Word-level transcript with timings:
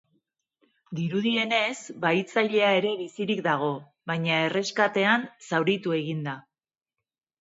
Dirudienez, 0.99 1.75
bahitzailea 2.05 2.71
ere 2.79 2.95
bizirik 3.03 3.43
dago, 3.49 3.69
baina 4.13 4.41
erreskatean 4.49 5.29
zauritu 5.51 5.99
egin 6.03 6.25
da. 6.31 6.35